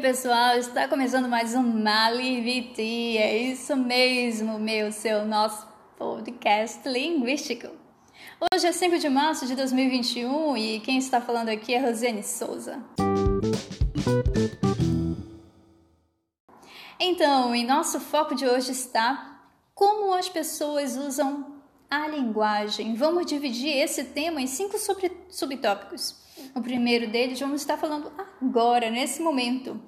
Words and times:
pessoal, 0.00 0.56
está 0.56 0.86
começando 0.86 1.28
mais 1.28 1.52
um 1.52 1.62
Maliviti. 1.62 3.18
É 3.18 3.36
isso 3.36 3.76
mesmo, 3.76 4.56
meu, 4.56 4.92
seu 4.92 5.26
nosso 5.26 5.66
podcast 5.98 6.88
linguístico. 6.88 7.66
Hoje 8.40 8.68
é 8.68 8.72
5 8.72 9.00
de 9.00 9.08
março 9.08 9.46
de 9.46 9.56
2021 9.56 10.56
e 10.56 10.78
quem 10.78 10.98
está 10.98 11.20
falando 11.20 11.48
aqui 11.48 11.74
é 11.74 11.80
Rosiane 11.80 12.22
Souza. 12.22 12.80
Então, 17.00 17.52
em 17.52 17.66
nosso 17.66 17.98
foco 17.98 18.36
de 18.36 18.46
hoje 18.46 18.70
está 18.70 19.42
como 19.74 20.14
as 20.14 20.28
pessoas 20.28 20.96
usam 20.96 21.60
a 21.90 22.06
linguagem. 22.06 22.94
Vamos 22.94 23.26
dividir 23.26 23.76
esse 23.76 24.04
tema 24.04 24.40
em 24.40 24.46
cinco 24.46 24.76
subtópicos. 25.28 26.27
O 26.58 26.60
primeiro 26.60 27.06
deles 27.06 27.38
vamos 27.38 27.60
estar 27.60 27.76
falando 27.76 28.10
agora, 28.42 28.90
nesse 28.90 29.22
momento. 29.22 29.80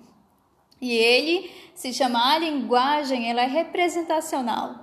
E 0.81 0.93
ele 0.93 1.51
se 1.75 1.93
chama 1.93 2.33
A 2.33 2.39
Linguagem, 2.39 3.29
ela 3.29 3.43
é 3.43 3.47
representacional. 3.47 4.77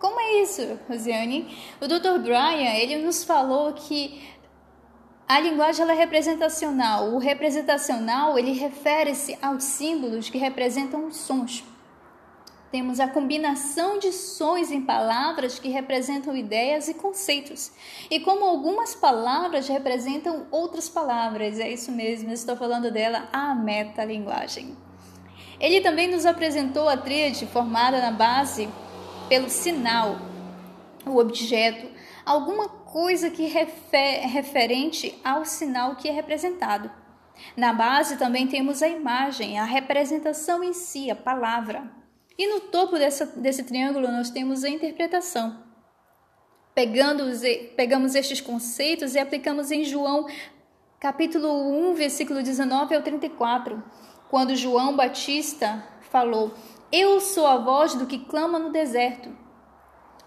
Como 0.00 0.18
é 0.18 0.40
isso, 0.40 0.80
Rosiane? 0.88 1.54
O 1.82 1.86
Dr. 1.86 2.18
Brian, 2.22 2.72
ele 2.72 2.96
nos 3.04 3.24
falou 3.24 3.74
que 3.74 4.26
a 5.28 5.38
linguagem 5.38 5.82
ela 5.82 5.92
é 5.92 5.96
representacional. 5.96 7.10
O 7.10 7.18
representacional, 7.18 8.38
ele 8.38 8.52
refere-se 8.52 9.36
aos 9.42 9.64
símbolos 9.64 10.30
que 10.30 10.38
representam 10.38 11.08
os 11.08 11.18
sons. 11.18 11.62
Temos 12.70 13.00
a 13.00 13.08
combinação 13.08 13.98
de 13.98 14.12
sons 14.12 14.70
em 14.70 14.82
palavras 14.82 15.58
que 15.58 15.70
representam 15.70 16.36
ideias 16.36 16.86
e 16.86 16.94
conceitos. 16.94 17.72
E 18.10 18.20
como 18.20 18.44
algumas 18.44 18.94
palavras 18.94 19.68
representam 19.68 20.46
outras 20.50 20.86
palavras, 20.86 21.58
é 21.58 21.70
isso 21.70 21.90
mesmo, 21.90 22.30
estou 22.30 22.56
falando 22.56 22.90
dela, 22.90 23.26
a 23.32 23.54
metalinguagem. 23.54 24.76
Ele 25.58 25.80
também 25.80 26.08
nos 26.08 26.26
apresentou 26.26 26.88
a 26.88 26.96
tríade 26.96 27.46
formada 27.46 28.02
na 28.02 28.12
base 28.12 28.68
pelo 29.30 29.48
sinal, 29.48 30.18
o 31.06 31.16
objeto, 31.16 31.88
alguma 32.24 32.68
coisa 32.68 33.30
que 33.30 33.46
refer, 33.46 34.26
referente 34.26 35.18
ao 35.24 35.44
sinal 35.46 35.96
que 35.96 36.08
é 36.08 36.12
representado. 36.12 36.90
Na 37.56 37.72
base 37.72 38.18
também 38.18 38.46
temos 38.46 38.82
a 38.82 38.88
imagem, 38.88 39.58
a 39.58 39.64
representação 39.64 40.62
em 40.62 40.74
si, 40.74 41.10
a 41.10 41.16
palavra. 41.16 41.97
E 42.38 42.46
no 42.46 42.60
topo 42.60 42.96
dessa, 42.96 43.26
desse 43.26 43.64
triângulo 43.64 44.06
nós 44.06 44.30
temos 44.30 44.62
a 44.62 44.68
interpretação. 44.68 45.58
Pegando 46.72 47.24
os, 47.24 47.40
pegamos 47.74 48.14
estes 48.14 48.40
conceitos 48.40 49.16
e 49.16 49.18
aplicamos 49.18 49.72
em 49.72 49.82
João 49.82 50.28
capítulo 51.00 51.90
1, 51.90 51.94
versículo 51.94 52.40
19 52.40 52.94
ao 52.94 53.02
34, 53.02 53.82
quando 54.30 54.54
João 54.54 54.94
Batista 54.94 55.84
falou: 56.12 56.54
Eu 56.92 57.20
sou 57.20 57.44
a 57.44 57.58
voz 57.58 57.96
do 57.96 58.06
que 58.06 58.20
clama 58.20 58.56
no 58.56 58.70
deserto. 58.70 59.36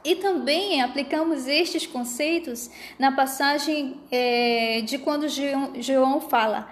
E 0.04 0.16
também 0.16 0.82
aplicamos 0.82 1.48
estes 1.48 1.86
conceitos 1.86 2.70
na 2.98 3.12
passagem 3.12 4.02
é, 4.12 4.82
de 4.82 4.98
quando 4.98 5.28
João 5.30 6.20
fala: 6.20 6.70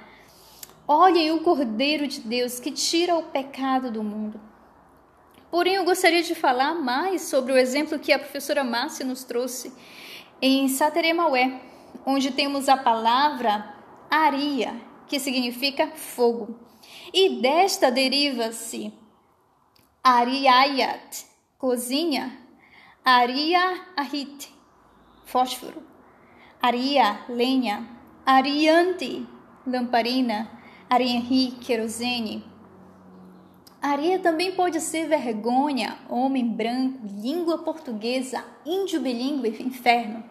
Olhem 0.85 1.31
o 1.31 1.39
Cordeiro 1.41 2.07
de 2.07 2.19
Deus 2.19 2.59
que 2.59 2.71
tira 2.71 3.15
o 3.15 3.23
pecado 3.23 3.89
do 3.89 4.03
mundo. 4.03 4.48
Porém, 5.51 5.75
eu 5.75 5.83
gostaria 5.83 6.21
de 6.21 6.35
falar 6.35 6.75
mais 6.75 7.23
sobre 7.23 7.51
o 7.51 7.57
exemplo 7.57 7.97
que 7.97 8.13
a 8.13 8.19
professora 8.19 8.63
Márcia 8.63 9.05
nos 9.05 9.23
trouxe 9.23 9.73
em 10.41 10.67
Sateremaué, 10.67 11.59
onde 12.05 12.31
temos 12.31 12.69
a 12.69 12.77
palavra 12.77 13.75
aria, 14.11 14.79
que 15.07 15.19
significa 15.19 15.87
fogo. 15.87 16.59
E 17.11 17.41
desta 17.41 17.91
deriva-se 17.91 18.93
ariayat, 20.03 21.25
cozinha, 21.57 22.39
aria 23.03 23.85
ahit, 23.97 24.53
fósforo, 25.25 25.83
aria, 26.61 27.25
lenha, 27.27 27.87
ariante, 28.25 29.27
lamparina, 29.65 30.49
arianri, 30.89 31.57
querosene, 31.59 32.43
Areia 33.81 34.19
também 34.19 34.51
pode 34.51 34.81
ser 34.81 35.07
vergonha, 35.07 35.97
homem 36.09 36.45
branco, 36.45 36.99
língua 37.05 37.59
portuguesa, 37.59 38.43
índio 38.65 38.99
bilíngue, 38.99 39.63
inferno. 39.63 40.21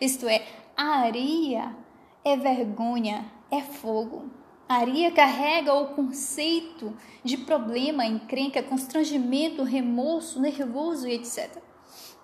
Isto 0.00 0.26
é, 0.26 0.42
a 0.74 1.00
areia 1.00 1.76
é 2.24 2.34
vergonha, 2.34 3.30
é 3.50 3.60
fogo. 3.60 4.30
A 4.66 4.76
areia 4.76 5.10
carrega 5.12 5.74
o 5.74 5.88
conceito 5.88 6.96
de 7.22 7.36
problema, 7.36 8.06
encrenca, 8.06 8.62
constrangimento, 8.62 9.62
remorso, 9.62 10.40
nervoso 10.40 11.06
e 11.06 11.12
etc. 11.12 11.58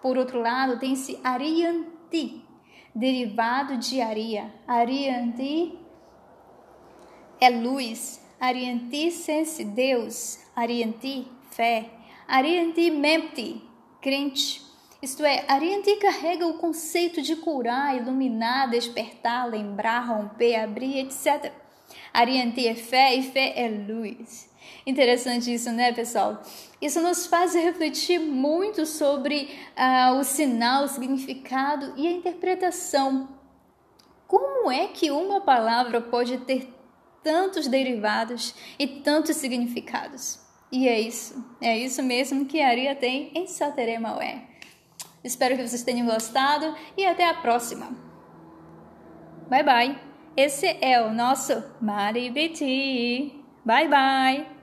Por 0.01 0.17
outro 0.17 0.41
lado, 0.41 0.79
tem-se 0.79 1.21
arianti, 1.23 2.43
derivado 2.95 3.77
de 3.77 4.01
areia. 4.01 4.51
Arianti 4.67 5.79
é 7.39 7.51
luz, 7.51 8.21
arianti 8.41 9.11
sense 9.11 9.62
Deus, 9.65 10.39
Arianti, 10.56 11.27
fé. 11.51 11.91
Arianti 12.27 12.91
mempti, 12.91 13.62
crente. 14.01 14.62
Isto 15.03 15.25
é, 15.25 15.45
Arianti 15.49 15.97
carrega 15.97 16.47
o 16.47 16.59
conceito 16.59 17.23
de 17.23 17.37
curar, 17.37 17.97
iluminar, 17.97 18.69
despertar, 18.69 19.49
lembrar, 19.49 20.01
romper, 20.01 20.56
abrir, 20.56 20.99
etc. 20.99 21.53
Arianti 22.12 22.67
é 22.67 22.75
fé 22.75 23.15
e 23.15 23.23
fé 23.23 23.55
é 23.56 23.69
luz. 23.69 24.51
Interessante 24.87 25.53
isso, 25.53 25.71
né, 25.72 25.93
pessoal? 25.93 26.43
Isso 26.81 27.01
nos 27.01 27.27
faz 27.27 27.55
refletir 27.55 28.19
muito 28.19 28.84
sobre 28.87 29.49
uh, 29.77 30.19
o 30.19 30.25
sinal, 30.25 30.84
o 30.84 30.89
significado 30.89 31.95
e 31.97 32.07
a 32.07 32.12
interpretação. 32.12 33.28
Como 34.27 34.71
é 34.71 34.87
que 34.89 35.11
uma 35.11 35.41
palavra 35.41 36.01
pode 36.01 36.39
ter 36.39 36.80
tantos 37.23 37.67
derivados 37.69 38.55
e 38.79 38.87
tantos 38.87 39.37
significados? 39.37 40.41
E 40.73 40.87
é 40.87 41.01
isso, 41.01 41.45
é 41.61 41.77
isso 41.77 42.03
mesmo 42.03 42.47
que 42.47 42.61
a 42.61 42.69
Aria 42.69 42.95
tem 42.95 43.33
em 43.35 43.47
Sateremaué. 43.47 44.45
Espero 45.23 45.57
que 45.57 45.67
vocês 45.67 45.83
tenham 45.83 46.07
gostado 46.07 46.75
e 46.97 47.05
até 47.05 47.29
a 47.29 47.35
próxima. 47.35 47.89
Bye 49.49 49.65
bye. 49.65 49.99
Esse 50.37 50.79
é 50.81 51.03
o 51.03 51.13
nosso 51.13 51.63
Maribiti. 51.81 53.45
Bye 53.65 53.89
bye. 53.89 54.59